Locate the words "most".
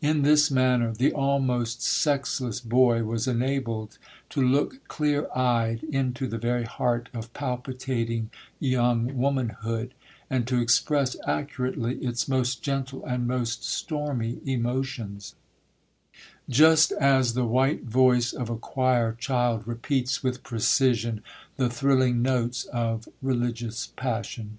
12.28-12.62, 13.26-13.64